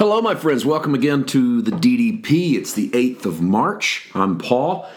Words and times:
Hello, 0.00 0.22
my 0.22 0.34
friends. 0.34 0.64
Welcome 0.64 0.94
again 0.94 1.26
to 1.26 1.60
the 1.60 1.72
DDP. 1.72 2.54
It's 2.54 2.72
the 2.72 2.88
8th 2.88 3.26
of 3.26 3.42
March. 3.42 4.08
I'm 4.14 4.38
Paul. 4.38 4.88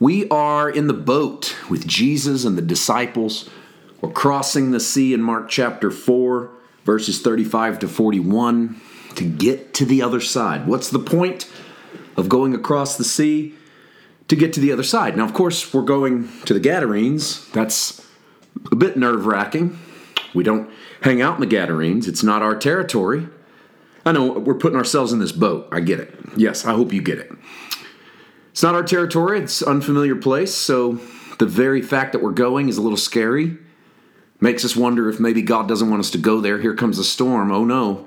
We 0.00 0.28
are 0.30 0.68
in 0.68 0.88
the 0.88 0.94
boat 0.94 1.54
with 1.70 1.86
Jesus 1.86 2.44
and 2.44 2.58
the 2.58 2.62
disciples. 2.62 3.48
We're 4.00 4.10
crossing 4.10 4.72
the 4.72 4.80
sea 4.80 5.14
in 5.14 5.22
Mark 5.22 5.48
chapter 5.48 5.92
4, 5.92 6.50
verses 6.84 7.22
35 7.22 7.78
to 7.78 7.86
41, 7.86 8.80
to 9.14 9.22
get 9.22 9.72
to 9.74 9.84
the 9.84 10.02
other 10.02 10.20
side. 10.20 10.66
What's 10.66 10.90
the 10.90 10.98
point 10.98 11.48
of 12.16 12.28
going 12.28 12.52
across 12.52 12.96
the 12.96 13.04
sea? 13.04 13.54
To 14.26 14.34
get 14.34 14.52
to 14.54 14.60
the 14.60 14.72
other 14.72 14.82
side. 14.82 15.16
Now, 15.16 15.24
of 15.24 15.34
course, 15.34 15.72
we're 15.72 15.82
going 15.82 16.28
to 16.46 16.52
the 16.52 16.58
Gadarenes. 16.58 17.48
That's 17.52 18.04
a 18.72 18.74
bit 18.74 18.96
nerve 18.96 19.24
wracking. 19.24 19.78
We 20.34 20.42
don't 20.42 20.68
hang 21.02 21.22
out 21.22 21.36
in 21.36 21.40
the 21.40 21.46
Gadarenes, 21.46 22.08
it's 22.08 22.24
not 22.24 22.42
our 22.42 22.56
territory. 22.56 23.28
I 24.06 24.12
know 24.12 24.32
we're 24.38 24.54
putting 24.54 24.78
ourselves 24.78 25.12
in 25.12 25.18
this 25.18 25.32
boat. 25.32 25.68
I 25.72 25.80
get 25.80 25.98
it. 25.98 26.14
Yes, 26.36 26.64
I 26.64 26.72
hope 26.72 26.92
you 26.92 27.02
get 27.02 27.18
it. 27.18 27.30
It's 28.52 28.62
not 28.62 28.74
our 28.74 28.84
territory, 28.84 29.40
it's 29.40 29.62
unfamiliar 29.62 30.16
place, 30.16 30.54
so 30.54 30.92
the 31.38 31.44
very 31.44 31.82
fact 31.82 32.12
that 32.12 32.22
we're 32.22 32.30
going 32.30 32.70
is 32.70 32.78
a 32.78 32.82
little 32.82 32.96
scary. 32.96 33.58
Makes 34.40 34.64
us 34.64 34.76
wonder 34.76 35.10
if 35.10 35.18
maybe 35.18 35.42
God 35.42 35.68
doesn't 35.68 35.90
want 35.90 36.00
us 36.00 36.10
to 36.12 36.18
go 36.18 36.40
there. 36.40 36.58
Here 36.58 36.74
comes 36.74 36.98
a 36.98 37.04
storm. 37.04 37.50
Oh 37.50 37.64
no. 37.64 38.06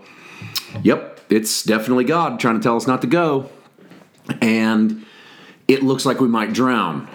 Yep, 0.84 1.20
it's 1.30 1.64
definitely 1.64 2.06
God 2.06 2.40
trying 2.40 2.56
to 2.56 2.64
tell 2.64 2.76
us 2.76 2.88
not 2.88 3.02
to 3.02 3.08
go. 3.08 3.50
And 4.42 5.06
it 5.68 5.84
looks 5.84 6.06
like 6.06 6.20
we 6.20 6.28
might 6.28 6.54
drown. 6.54 7.08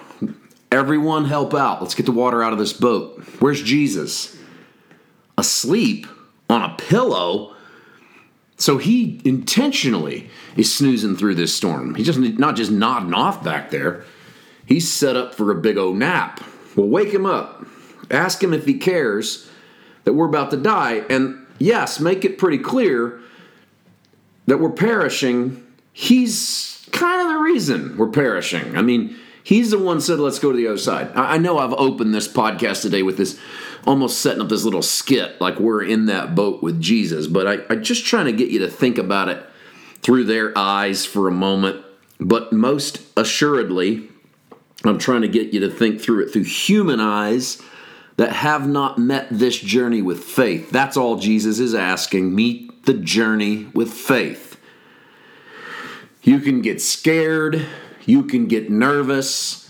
Everyone 0.70 1.24
help 1.24 1.55
out. 1.55 1.80
Let's 1.80 1.94
get 1.94 2.06
the 2.06 2.12
water 2.12 2.42
out 2.42 2.52
of 2.52 2.58
this 2.58 2.72
boat. 2.72 3.20
Where's 3.38 3.62
Jesus? 3.62 4.36
Asleep 5.38 6.06
on 6.50 6.62
a 6.62 6.74
pillow? 6.77 7.53
So 8.56 8.78
he 8.78 9.20
intentionally 9.24 10.30
is 10.56 10.72
snoozing 10.72 11.16
through 11.16 11.34
this 11.34 11.54
storm. 11.54 11.94
He's 11.94 12.06
just 12.06 12.18
not 12.18 12.56
just 12.56 12.70
nodding 12.70 13.14
off 13.14 13.42
back 13.42 13.70
there. 13.70 14.05
He's 14.66 14.91
set 14.91 15.16
up 15.16 15.34
for 15.34 15.50
a 15.50 15.55
big 15.55 15.77
old 15.77 15.97
nap. 15.97 16.42
Well, 16.77 16.88
wake 16.88 17.12
him 17.12 17.27
up. 17.27 17.66
Ask 18.10 18.42
him 18.42 18.55
if 18.55 18.64
he 18.64 18.75
cares 18.75 19.50
that 20.05 20.12
we're 20.12 20.28
about 20.28 20.50
to 20.50 20.56
die. 20.56 21.05
And 21.10 21.47
yes, 21.58 22.00
make 22.00 22.25
it 22.25 22.38
pretty 22.38 22.58
clear 22.58 23.20
that 24.47 24.60
we're 24.60 24.70
perishing. 24.70 25.66
He's 25.92 26.86
kind 26.92 27.20
of 27.22 27.28
the 27.28 27.41
reason 27.41 27.97
we're 27.97 28.08
perishing. 28.08 28.77
I 28.77 28.82
mean, 28.82 29.16
he's 29.45 29.70
the 29.70 29.78
one 29.78 30.00
said, 30.00 30.19
let's 30.19 30.41
go 30.41 30.50
to 30.50 30.56
the 30.56 30.67
other 30.67 30.78
side. 30.78 31.12
I 31.14 31.39
know 31.39 31.59
I've 31.59 31.75
opened 31.75 32.12
this 32.12 32.27
podcast 32.27 32.83
today 32.83 33.05
with 33.05 33.17
this 33.17 33.39
almost 33.87 34.19
setting 34.20 34.41
up 34.41 34.48
this 34.48 34.64
little 34.64 34.83
skit 34.83 35.41
like 35.41 35.61
we're 35.61 35.84
in 35.84 36.06
that 36.06 36.34
boat 36.34 36.62
with 36.62 36.81
Jesus. 36.81 37.28
But 37.28 37.47
I, 37.47 37.72
I'm 37.72 37.84
just 37.84 38.05
trying 38.05 38.25
to 38.25 38.33
get 38.33 38.50
you 38.50 38.59
to 38.61 38.69
think 38.69 38.98
about 38.98 39.28
it 39.28 39.45
through 40.03 40.25
their 40.25 40.56
eyes 40.59 41.06
for 41.06 41.28
a 41.28 41.33
moment. 41.33 41.84
But 42.19 42.53
most 42.53 43.03
assuredly, 43.17 44.09
I'm 44.84 44.98
trying 44.98 45.22
to 45.22 45.28
get 45.28 45.53
you 45.53 45.61
to 45.61 45.70
think 45.70 46.00
through 46.00 46.25
it 46.25 46.33
through 46.33 46.45
human 46.45 47.00
eyes 47.00 47.61
that 48.17 48.33
have 48.33 48.69
not 48.69 48.98
met 48.98 49.27
this 49.31 49.59
journey 49.59 50.00
with 50.00 50.22
faith. 50.22 50.70
That's 50.70 50.97
all 50.97 51.17
Jesus 51.17 51.59
is 51.59 51.75
asking. 51.75 52.34
Meet 52.34 52.87
the 52.87 52.95
journey 52.95 53.67
with 53.75 53.92
faith. 53.92 54.61
You 56.22 56.39
can 56.41 56.62
get 56.62 56.81
scared, 56.81 57.67
you 58.06 58.24
can 58.24 58.47
get 58.47 58.70
nervous 58.70 59.64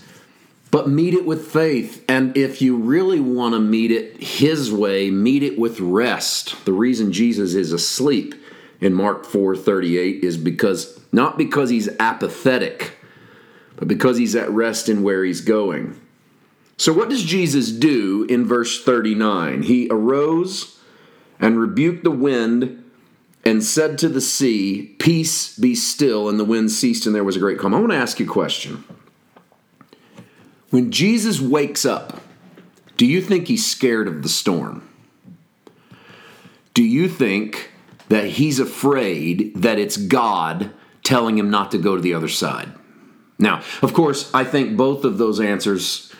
but 0.74 0.88
meet 0.88 1.14
it 1.14 1.24
with 1.24 1.46
faith. 1.52 2.04
And 2.08 2.36
if 2.36 2.60
you 2.60 2.76
really 2.76 3.20
want 3.20 3.54
to 3.54 3.60
meet 3.60 3.92
it 3.92 4.20
His 4.20 4.72
way, 4.72 5.08
meet 5.08 5.44
it 5.44 5.56
with 5.56 5.78
rest. 5.78 6.64
The 6.64 6.72
reason 6.72 7.12
Jesus 7.12 7.54
is 7.54 7.72
asleep 7.72 8.34
in 8.80 8.92
Mark 8.92 9.24
4 9.24 9.54
38 9.54 10.24
is 10.24 10.36
because, 10.36 10.98
not 11.12 11.38
because 11.38 11.70
he's 11.70 11.88
apathetic, 12.00 12.98
but 13.76 13.86
because 13.86 14.18
he's 14.18 14.34
at 14.34 14.50
rest 14.50 14.88
in 14.88 15.04
where 15.04 15.22
he's 15.24 15.42
going. 15.42 16.00
So, 16.76 16.92
what 16.92 17.08
does 17.08 17.22
Jesus 17.22 17.70
do 17.70 18.26
in 18.28 18.44
verse 18.44 18.82
39? 18.82 19.62
He 19.62 19.86
arose 19.92 20.76
and 21.38 21.56
rebuked 21.56 22.02
the 22.02 22.10
wind 22.10 22.83
and 23.44 23.62
said 23.62 23.98
to 23.98 24.08
the 24.08 24.20
sea, 24.20 24.94
Peace 24.98 25.56
be 25.58 25.74
still. 25.74 26.28
And 26.28 26.38
the 26.38 26.44
wind 26.44 26.70
ceased, 26.70 27.06
and 27.06 27.14
there 27.14 27.24
was 27.24 27.36
a 27.36 27.40
great 27.40 27.58
calm. 27.58 27.74
I 27.74 27.80
want 27.80 27.92
to 27.92 27.98
ask 27.98 28.18
you 28.18 28.26
a 28.26 28.28
question. 28.28 28.84
When 30.70 30.90
Jesus 30.90 31.40
wakes 31.40 31.84
up, 31.84 32.20
do 32.96 33.06
you 33.06 33.20
think 33.20 33.48
he's 33.48 33.66
scared 33.66 34.08
of 34.08 34.22
the 34.22 34.28
storm? 34.28 34.88
Do 36.72 36.82
you 36.82 37.08
think 37.08 37.70
that 38.08 38.26
he's 38.26 38.58
afraid 38.58 39.54
that 39.56 39.78
it's 39.78 39.96
God 39.96 40.70
telling 41.02 41.38
him 41.38 41.50
not 41.50 41.70
to 41.70 41.78
go 41.78 41.96
to 41.96 42.02
the 42.02 42.14
other 42.14 42.28
side? 42.28 42.72
Now, 43.38 43.62
of 43.82 43.94
course, 43.94 44.32
I 44.34 44.44
think 44.44 44.76
both 44.76 45.04
of 45.04 45.18
those 45.18 45.40
answers 45.40 46.12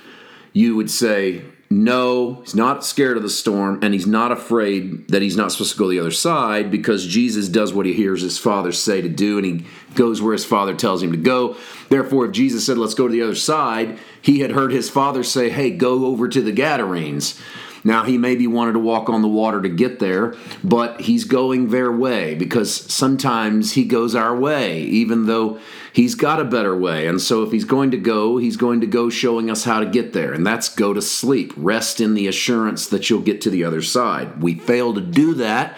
you 0.52 0.76
would 0.76 0.90
say 0.90 1.42
no, 1.70 2.42
he's 2.42 2.54
not 2.54 2.84
scared 2.84 3.16
of 3.16 3.22
the 3.22 3.30
storm, 3.30 3.80
and 3.82 3.94
he's 3.94 4.06
not 4.06 4.30
afraid 4.30 5.08
that 5.08 5.22
he's 5.22 5.36
not 5.36 5.50
supposed 5.50 5.72
to 5.72 5.78
go 5.78 5.88
the 5.88 5.98
other 5.98 6.10
side 6.10 6.70
because 6.70 7.06
Jesus 7.06 7.48
does 7.48 7.72
what 7.72 7.86
he 7.86 7.92
hears 7.94 8.22
his 8.22 8.38
father 8.38 8.70
say 8.70 9.00
to 9.00 9.08
do, 9.08 9.38
and 9.38 9.47
he 9.47 9.66
goes 9.94 10.20
where 10.20 10.34
his 10.34 10.44
father 10.44 10.75
tells 10.75 11.02
him 11.02 11.12
to 11.12 11.19
go. 11.19 11.56
Therefore, 11.88 12.26
if 12.26 12.32
Jesus 12.32 12.64
said, 12.64 12.78
Let's 12.78 12.94
go 12.94 13.08
to 13.08 13.12
the 13.12 13.22
other 13.22 13.34
side, 13.34 13.98
he 14.20 14.41
had 14.41 14.52
heard 14.52 14.72
his 14.72 14.91
father 14.91 15.22
say, 15.22 15.50
Hey, 15.50 15.70
go 15.70 16.06
over 16.06 16.28
to 16.28 16.41
the 16.41 16.52
Gadarenes. 16.52 17.41
Now, 17.86 18.04
he 18.04 18.16
maybe 18.16 18.46
wanted 18.46 18.72
to 18.72 18.78
walk 18.78 19.10
on 19.10 19.20
the 19.20 19.28
water 19.28 19.60
to 19.60 19.68
get 19.68 19.98
there, 19.98 20.34
but 20.64 21.02
he's 21.02 21.24
going 21.24 21.68
their 21.68 21.92
way 21.92 22.34
because 22.34 22.74
sometimes 22.92 23.72
he 23.72 23.84
goes 23.84 24.14
our 24.14 24.34
way, 24.34 24.80
even 24.80 25.26
though 25.26 25.58
he's 25.92 26.14
got 26.14 26.40
a 26.40 26.44
better 26.44 26.74
way. 26.74 27.06
And 27.06 27.20
so, 27.20 27.42
if 27.42 27.52
he's 27.52 27.66
going 27.66 27.90
to 27.90 27.98
go, 27.98 28.38
he's 28.38 28.56
going 28.56 28.80
to 28.80 28.86
go 28.86 29.10
showing 29.10 29.50
us 29.50 29.64
how 29.64 29.80
to 29.80 29.86
get 29.86 30.14
there. 30.14 30.32
And 30.32 30.46
that's 30.46 30.74
go 30.74 30.94
to 30.94 31.02
sleep, 31.02 31.52
rest 31.56 32.00
in 32.00 32.14
the 32.14 32.26
assurance 32.26 32.86
that 32.86 33.10
you'll 33.10 33.20
get 33.20 33.42
to 33.42 33.50
the 33.50 33.64
other 33.64 33.82
side. 33.82 34.42
We 34.42 34.54
fail 34.54 34.94
to 34.94 35.02
do 35.02 35.34
that. 35.34 35.76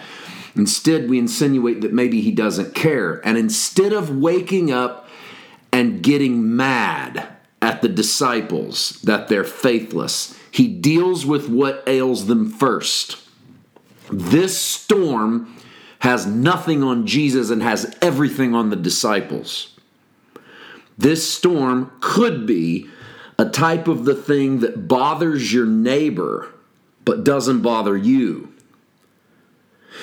Instead, 0.55 1.09
we 1.09 1.19
insinuate 1.19 1.81
that 1.81 1.93
maybe 1.93 2.21
he 2.21 2.31
doesn't 2.31 2.73
care. 2.73 3.21
And 3.27 3.37
instead 3.37 3.91
of 3.91 4.09
waking 4.09 4.71
up 4.71 5.07
and 5.73 6.01
getting 6.01 6.55
mad 6.55 7.27
at 7.61 7.81
the 7.81 7.89
disciples 7.89 9.01
that 9.03 9.27
they're 9.27 9.43
faithless, 9.43 10.37
he 10.57 10.67
deals 10.67 11.23
with 11.23 11.47
what 11.47 11.83
ails 11.85 12.25
them 12.25 12.49
first. 12.49 13.17
This 14.11 14.57
storm 14.57 15.55
has 15.99 16.25
nothing 16.25 16.81
on 16.81 17.05
Jesus 17.05 17.51
and 17.51 17.61
has 17.61 17.95
everything 18.01 18.55
on 18.55 18.71
the 18.71 18.75
disciples. 18.75 19.77
This 20.97 21.31
storm 21.31 21.91
could 21.99 22.47
be 22.47 22.89
a 23.37 23.47
type 23.47 23.87
of 23.87 24.05
the 24.05 24.15
thing 24.15 24.61
that 24.61 24.87
bothers 24.87 25.53
your 25.53 25.67
neighbor 25.67 26.51
but 27.05 27.23
doesn't 27.23 27.61
bother 27.61 27.95
you. 27.95 28.51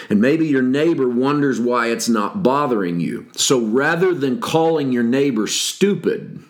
And 0.09 0.21
maybe 0.21 0.47
your 0.47 0.63
neighbor 0.63 1.09
wonders 1.09 1.59
why 1.59 1.89
it's 1.89 2.09
not 2.09 2.45
bothering 2.45 3.01
you. 3.01 3.27
So 3.35 3.61
rather 3.61 4.15
than 4.15 4.41
calling 4.41 4.93
your 4.93 5.03
neighbor 5.03 5.49
stupid 5.49 6.45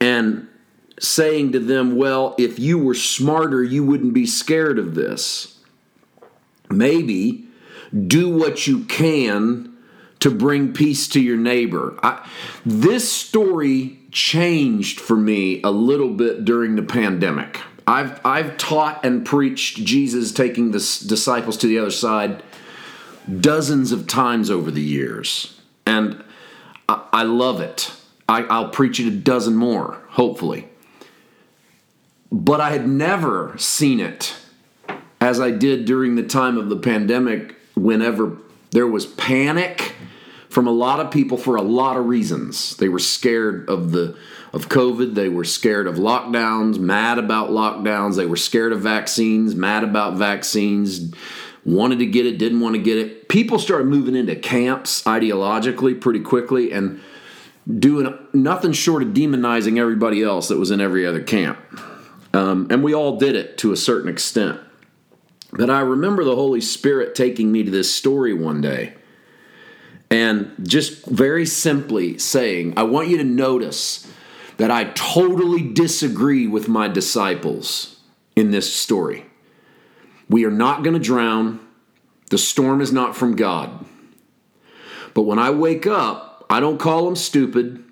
and 0.00 0.48
saying 1.00 1.52
to 1.52 1.58
them, 1.58 1.96
Well, 1.96 2.34
if 2.38 2.58
you 2.58 2.78
were 2.78 2.94
smarter, 2.94 3.62
you 3.62 3.84
wouldn't 3.84 4.14
be 4.14 4.26
scared 4.26 4.78
of 4.78 4.94
this. 4.94 5.58
Maybe 6.70 7.46
do 8.06 8.28
what 8.28 8.66
you 8.66 8.84
can 8.84 9.76
to 10.20 10.30
bring 10.30 10.72
peace 10.72 11.08
to 11.08 11.20
your 11.20 11.36
neighbor. 11.36 11.98
I, 12.02 12.28
this 12.64 13.10
story 13.12 13.98
changed 14.10 14.98
for 14.98 15.16
me 15.16 15.60
a 15.62 15.70
little 15.70 16.10
bit 16.10 16.44
during 16.44 16.76
the 16.76 16.82
pandemic. 16.82 17.60
I've, 17.86 18.20
I've 18.24 18.56
taught 18.56 19.04
and 19.04 19.24
preached 19.24 19.84
Jesus 19.84 20.32
taking 20.32 20.72
the 20.72 20.78
disciples 20.78 21.56
to 21.58 21.66
the 21.66 21.78
other 21.78 21.90
side 21.90 22.42
dozens 23.40 23.92
of 23.92 24.06
times 24.06 24.50
over 24.50 24.70
the 24.70 24.82
years. 24.82 25.60
And 25.84 26.24
I, 26.88 27.06
I 27.12 27.22
love 27.24 27.60
it. 27.60 27.92
I, 28.28 28.42
I'll 28.44 28.70
preach 28.70 28.98
it 28.98 29.06
a 29.06 29.12
dozen 29.12 29.54
more, 29.54 30.02
hopefully 30.08 30.68
but 32.30 32.60
I 32.60 32.70
had 32.70 32.88
never 32.88 33.56
seen 33.58 34.00
it 34.00 34.34
as 35.20 35.40
I 35.40 35.50
did 35.50 35.84
during 35.84 36.16
the 36.16 36.22
time 36.22 36.58
of 36.58 36.68
the 36.68 36.76
pandemic 36.76 37.56
whenever 37.74 38.36
there 38.70 38.86
was 38.86 39.06
panic 39.06 39.94
from 40.48 40.66
a 40.66 40.70
lot 40.70 41.00
of 41.00 41.10
people 41.10 41.36
for 41.36 41.56
a 41.56 41.62
lot 41.62 41.96
of 41.96 42.06
reasons. 42.06 42.76
They 42.76 42.88
were 42.88 42.98
scared 42.98 43.68
of 43.68 43.92
the 43.92 44.16
of 44.52 44.68
COVID, 44.68 45.14
they 45.14 45.28
were 45.28 45.44
scared 45.44 45.86
of 45.86 45.96
lockdowns, 45.96 46.78
mad 46.78 47.18
about 47.18 47.50
lockdowns, 47.50 48.16
they 48.16 48.24
were 48.24 48.36
scared 48.36 48.72
of 48.72 48.80
vaccines, 48.80 49.54
mad 49.54 49.84
about 49.84 50.14
vaccines, 50.14 51.12
wanted 51.66 51.98
to 51.98 52.06
get 52.06 52.24
it, 52.24 52.38
didn't 52.38 52.60
want 52.60 52.74
to 52.74 52.80
get 52.80 52.96
it. 52.96 53.28
People 53.28 53.58
started 53.58 53.86
moving 53.86 54.16
into 54.16 54.34
camps 54.34 55.02
ideologically 55.02 56.00
pretty 56.00 56.20
quickly 56.20 56.72
and 56.72 57.02
doing 57.78 58.16
nothing 58.32 58.72
short 58.72 59.02
of 59.02 59.10
demonizing 59.10 59.78
everybody 59.78 60.22
else 60.22 60.48
that 60.48 60.58
was 60.58 60.70
in 60.70 60.80
every 60.80 61.04
other 61.04 61.22
camp. 61.22 61.58
Um, 62.36 62.66
and 62.70 62.84
we 62.84 62.94
all 62.94 63.16
did 63.16 63.34
it 63.34 63.56
to 63.58 63.72
a 63.72 63.76
certain 63.76 64.10
extent. 64.10 64.60
But 65.52 65.70
I 65.70 65.80
remember 65.80 66.22
the 66.22 66.34
Holy 66.34 66.60
Spirit 66.60 67.14
taking 67.14 67.50
me 67.50 67.62
to 67.62 67.70
this 67.70 67.94
story 67.94 68.34
one 68.34 68.60
day. 68.60 68.94
and 70.10 70.52
just 70.62 71.04
very 71.06 71.44
simply 71.46 72.18
saying, 72.18 72.74
I 72.76 72.84
want 72.84 73.08
you 73.08 73.16
to 73.18 73.24
notice 73.24 74.10
that 74.56 74.70
I 74.70 74.84
totally 74.84 75.62
disagree 75.72 76.46
with 76.46 76.68
my 76.68 76.88
disciples 76.88 78.00
in 78.34 78.50
this 78.50 78.74
story. 78.74 79.26
We 80.28 80.44
are 80.44 80.50
not 80.50 80.82
going 80.82 80.94
to 80.94 81.00
drown. 81.00 81.60
The 82.30 82.38
storm 82.38 82.80
is 82.80 82.92
not 82.92 83.16
from 83.16 83.36
God. 83.36 83.84
But 85.14 85.22
when 85.22 85.38
I 85.38 85.50
wake 85.50 85.86
up, 85.86 86.44
I 86.48 86.60
don't 86.60 86.78
call 86.78 87.04
them 87.04 87.16
stupid. 87.16 87.82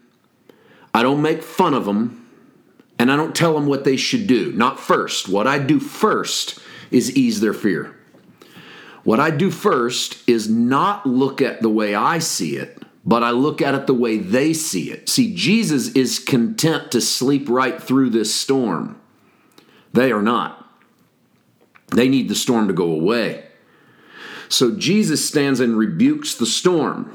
I 0.93 1.03
don't 1.03 1.23
make 1.23 1.43
fun 1.43 1.75
of 1.75 1.85
them. 1.85 2.24
And 3.05 3.13
I 3.13 3.17
don't 3.17 3.37
tell 3.37 3.53
them 3.53 3.67
what 3.67 3.85
they 3.85 3.99
should 3.99 4.27
do. 4.27 4.51
Not 4.53 4.81
first. 4.81 5.29
What 5.29 5.47
I 5.47 5.59
do 5.59 5.79
first 5.79 6.59
is 6.91 7.15
ease 7.15 7.39
their 7.41 7.53
fear. 7.53 7.95
What 9.03 9.21
I 9.21 9.29
do 9.29 9.51
first 9.51 10.27
is 10.27 10.49
not 10.49 11.05
look 11.05 11.43
at 11.43 11.61
the 11.61 11.69
way 11.69 11.95
I 11.95 12.19
see 12.19 12.57
it, 12.57 12.83
but 13.05 13.23
I 13.23 13.29
look 13.33 13.61
at 13.61 13.75
it 13.75 13.87
the 13.87 13.93
way 13.93 14.17
they 14.17 14.55
see 14.55 14.91
it. 14.91 15.11
See, 15.11 15.35
Jesus 15.35 15.89
is 15.89 16.19
content 16.19 16.91
to 16.93 17.03
sleep 17.03 17.47
right 17.51 17.79
through 17.79 18.09
this 18.09 18.35
storm. 18.35 18.99
They 19.93 20.11
are 20.11 20.23
not. 20.23 20.67
They 21.89 22.09
need 22.09 22.31
the 22.31 22.35
storm 22.35 22.69
to 22.69 22.73
go 22.73 22.91
away. 22.91 23.45
So 24.49 24.75
Jesus 24.79 25.29
stands 25.29 25.61
and 25.61 25.77
rebukes 25.77 26.37
the 26.37 26.47
storm, 26.47 27.15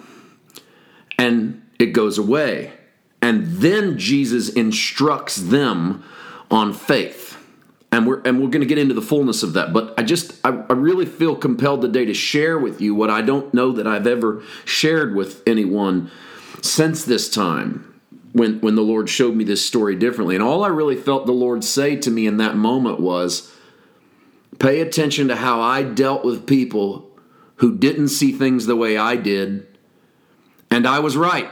and 1.18 1.64
it 1.80 1.94
goes 1.94 2.20
away. 2.20 2.74
And 3.21 3.48
then 3.48 3.98
Jesus 3.98 4.50
instructs 4.50 5.36
them 5.36 6.04
on 6.50 6.74
faith. 6.74 7.38
And 7.92 8.07
we're, 8.07 8.21
and 8.21 8.39
we're 8.39 8.50
going 8.50 8.62
to 8.62 8.68
get 8.68 8.77
into 8.77 8.94
the 8.94 9.01
fullness 9.01 9.44
of 9.44 9.54
that. 9.54 9.74
But 9.74 9.94
I 9.98 10.04
just, 10.04 10.33
I, 10.45 10.50
I 10.69 10.74
really 10.74 11.06
feel 11.06 11.36
compelled 11.36 11.81
today 11.81 12.06
to 12.06 12.13
share 12.13 12.57
with 12.57 12.81
you 12.81 12.94
what 12.94 13.10
I 13.10 13.21
don't 13.21 13.54
know 13.54 13.71
that 13.71 13.88
I've 13.88 14.07
ever 14.07 14.44
shared 14.63 15.16
with 15.16 15.42
anyone 15.48 16.12
since 16.62 17.04
this 17.04 17.30
time 17.30 18.00
when, 18.33 18.62
when 18.62 18.75
the 18.75 18.83
Lord 18.83 19.10
showed 19.10 19.36
me 19.36 19.44
this 19.44 19.66
story 19.66 19.95
differently. 19.95 20.36
And 20.36 20.44
all 20.44 20.63
I 20.63 20.68
really 20.68 20.95
felt 20.95 21.25
the 21.25 21.31
Lord 21.31 21.63
say 21.63 21.95
to 21.98 22.12
me 22.12 22.27
in 22.27 22.38
that 22.38 22.56
moment 22.56 23.00
was, 23.00 23.51
Pay 24.60 24.81
attention 24.81 25.30
to 25.30 25.38
how 25.38 25.62
I 25.62 25.83
dealt 25.83 26.25
with 26.25 26.45
people 26.45 27.10
who 27.57 27.77
didn't 27.77 28.10
see 28.10 28.31
things 28.31 28.66
the 28.66 28.75
way 28.75 28.98
I 28.98 29.16
did, 29.16 29.66
and 30.69 30.86
I 30.86 31.00
was 31.00 31.16
right. 31.16 31.50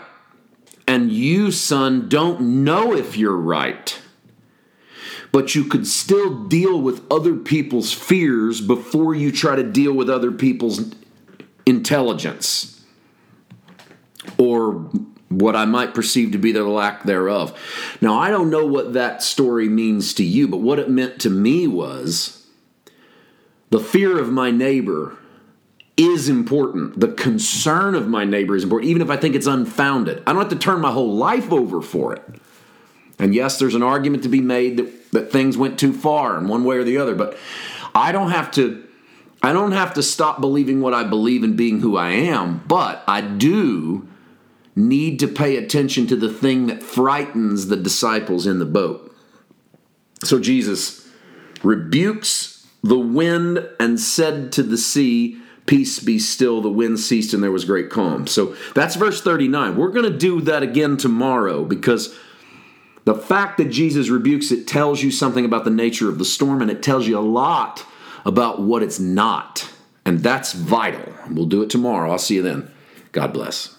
And 0.88 1.12
you, 1.12 1.52
son, 1.52 2.08
don't 2.08 2.64
know 2.64 2.94
if 2.94 3.18
you're 3.18 3.36
right. 3.36 4.00
But 5.34 5.54
you 5.54 5.66
could 5.66 5.86
still 5.86 6.46
deal 6.46 6.82
with 6.82 7.04
other 7.12 7.36
people's 7.36 7.92
fears 7.92 8.62
before 8.62 9.14
you 9.14 9.32
try 9.32 9.58
to 9.58 9.64
deal 9.64 9.92
with 9.92 10.10
other 10.10 10.32
people's 10.32 10.96
intelligence 11.66 12.86
or 14.38 14.90
what 15.30 15.56
I 15.56 15.66
might 15.66 15.94
perceive 15.94 16.32
to 16.32 16.38
be 16.38 16.54
their 16.54 16.64
lack 16.64 17.04
thereof. 17.04 17.58
Now, 18.00 18.18
I 18.18 18.30
don't 18.30 18.50
know 18.50 18.66
what 18.66 18.94
that 18.94 19.22
story 19.22 19.68
means 19.68 20.14
to 20.16 20.24
you, 20.24 20.48
but 20.48 20.58
what 20.58 20.80
it 20.80 20.90
meant 20.90 21.20
to 21.22 21.30
me 21.30 21.68
was 21.68 22.48
the 23.70 23.80
fear 23.80 24.18
of 24.18 24.32
my 24.32 24.52
neighbor 24.52 25.18
is 25.98 26.30
important. 26.30 27.00
The 27.00 27.10
concern 27.10 27.96
of 27.96 28.08
my 28.08 28.24
neighbor 28.24 28.56
is 28.56 28.64
important, 28.64 28.90
even 28.90 29.02
if 29.02 29.10
I 29.10 29.18
think 29.18 29.36
it's 29.36 29.48
unfounded. 29.48 30.22
I 30.28 30.34
don't 30.34 30.42
have 30.42 30.52
to 30.52 30.58
turn 30.58 30.80
my 30.80 30.92
whole 30.92 31.16
life 31.16 31.52
over 31.52 31.82
for 31.82 32.14
it. 32.14 32.24
And 33.20 33.34
yes, 33.34 33.58
there's 33.58 33.76
an 33.76 33.84
argument 33.84 34.24
to 34.24 34.30
be 34.30 34.42
made 34.42 34.78
that, 34.78 35.12
that 35.12 35.32
things 35.32 35.58
went 35.58 35.80
too 35.80 35.92
far 35.92 36.38
in 36.38 36.48
one 36.48 36.64
way 36.64 36.78
or 36.78 36.84
the 36.84 37.00
other, 37.00 37.16
but 37.16 37.36
I 37.96 38.12
don't 38.12 38.32
have 38.32 38.52
to 38.52 38.84
I 39.42 39.54
don't 39.54 39.72
have 39.72 39.94
to 39.94 40.04
stop 40.04 40.42
believing 40.42 40.82
what 40.82 40.96
I 40.96 41.04
believe 41.04 41.44
and 41.44 41.56
being 41.56 41.80
who 41.80 41.96
I 41.96 42.10
am, 42.10 42.64
but 42.68 43.04
I 43.08 43.22
do 43.22 44.08
need 44.76 45.20
to 45.20 45.28
pay 45.28 45.58
attention 45.58 46.08
to 46.08 46.16
the 46.16 46.32
thing 46.32 46.68
that 46.68 46.84
frightens 46.84 47.68
the 47.68 47.76
disciples 47.76 48.48
in 48.48 48.60
the 48.60 48.66
boat. 48.66 49.16
So 50.24 50.40
Jesus 50.40 51.08
rebukes 51.64 52.68
the 52.84 52.98
wind 52.98 53.68
and 53.80 54.00
said 54.00 54.52
to 54.54 54.64
the 54.64 54.78
sea, 54.78 55.40
Peace 55.68 56.00
be 56.00 56.18
still. 56.18 56.62
The 56.62 56.70
wind 56.70 57.00
ceased 57.00 57.34
and 57.34 57.44
there 57.44 57.52
was 57.52 57.66
great 57.66 57.92
calm. 57.92 58.26
So 58.26 58.56
that's 58.74 58.96
verse 58.96 59.22
39. 59.22 59.78
We're 59.78 59.90
going 59.90 60.12
to 60.12 60.18
do 60.18 60.42
that 60.42 60.64
again 60.64 60.98
tomorrow 60.98 61.64
because 61.64 62.18
the 63.04 63.14
fact 63.14 63.58
that 63.58 63.70
Jesus 63.70 64.10
rebukes 64.10 64.52
it 64.52 64.66
tells 64.66 65.04
you 65.04 65.12
something 65.12 65.46
about 65.46 65.66
the 65.66 65.70
nature 65.70 66.10
of 66.10 66.18
the 66.18 66.26
storm 66.26 66.62
and 66.62 66.72
it 66.72 66.82
tells 66.82 67.08
you 67.08 67.18
a 67.18 67.22
lot 67.22 67.86
about 68.26 68.62
what 68.62 68.82
it's 68.82 69.00
not. 69.00 69.70
And 70.06 70.24
that's 70.24 70.54
vital. 70.54 71.14
We'll 71.30 71.46
do 71.46 71.62
it 71.62 71.70
tomorrow. 71.70 72.12
I'll 72.12 72.18
see 72.18 72.36
you 72.36 72.42
then. 72.42 72.72
God 73.12 73.34
bless. 73.34 73.77